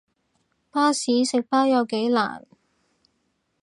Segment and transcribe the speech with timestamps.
[0.71, 2.47] 巴士食包有幾難